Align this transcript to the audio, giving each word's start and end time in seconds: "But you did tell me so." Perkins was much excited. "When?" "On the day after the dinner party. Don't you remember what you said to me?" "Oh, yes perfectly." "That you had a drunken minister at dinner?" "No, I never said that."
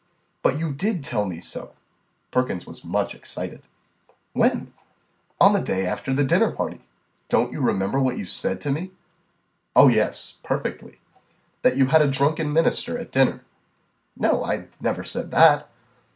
"But 0.41 0.57
you 0.57 0.73
did 0.73 1.03
tell 1.03 1.27
me 1.27 1.39
so." 1.41 1.73
Perkins 2.31 2.65
was 2.65 2.83
much 2.83 3.13
excited. 3.13 3.61
"When?" 4.33 4.73
"On 5.39 5.53
the 5.53 5.61
day 5.61 5.85
after 5.85 6.11
the 6.11 6.23
dinner 6.23 6.49
party. 6.51 6.81
Don't 7.29 7.51
you 7.51 7.61
remember 7.61 7.99
what 8.01 8.17
you 8.17 8.25
said 8.25 8.59
to 8.61 8.71
me?" 8.71 8.89
"Oh, 9.75 9.89
yes 9.89 10.39
perfectly." 10.43 10.99
"That 11.61 11.77
you 11.77 11.85
had 11.85 12.01
a 12.01 12.07
drunken 12.09 12.51
minister 12.51 12.97
at 12.97 13.11
dinner?" 13.11 13.43
"No, 14.17 14.43
I 14.43 14.69
never 14.79 15.03
said 15.03 15.29
that." 15.29 15.69